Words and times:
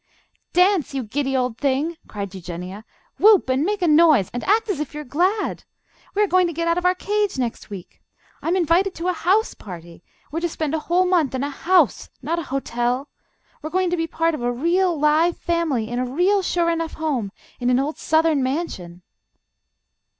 "Dance! 0.51 0.95
You 0.95 1.03
giddy 1.03 1.37
old 1.37 1.59
thing!" 1.59 1.95
cried 2.07 2.33
Eugenia. 2.33 2.85
"Whoop 3.19 3.49
and 3.49 3.63
make 3.63 3.83
a 3.83 3.87
noise 3.87 4.31
and 4.33 4.43
act 4.45 4.67
as 4.67 4.79
if 4.79 4.95
you 4.95 5.01
are 5.01 5.03
glad! 5.03 5.63
We 6.15 6.23
are 6.23 6.27
going 6.27 6.47
to 6.47 6.53
get 6.53 6.67
out 6.67 6.79
of 6.79 6.87
our 6.87 6.95
cage 6.95 7.37
next 7.37 7.69
week. 7.69 8.01
I'm 8.41 8.55
invited 8.55 8.95
to 8.95 9.09
a 9.09 9.13
house 9.13 9.53
party. 9.53 10.03
We 10.31 10.39
are 10.39 10.41
to 10.41 10.49
spend 10.49 10.73
a 10.73 10.79
whole 10.79 11.05
month 11.05 11.35
in 11.35 11.43
a 11.43 11.51
house, 11.51 12.09
not 12.19 12.39
a 12.39 12.49
hotel. 12.49 13.09
We're 13.61 13.69
going 13.69 13.91
to 13.91 13.95
be 13.95 14.07
part 14.07 14.33
of 14.33 14.41
a 14.41 14.51
real 14.51 14.99
live 14.99 15.37
family 15.37 15.87
in 15.87 15.99
a 15.99 16.05
real 16.09 16.41
sure 16.41 16.71
enough 16.71 16.93
home, 16.93 17.31
in 17.59 17.69
an 17.69 17.79
old 17.79 17.99
Southern 17.99 18.41
mansion." 18.41 19.03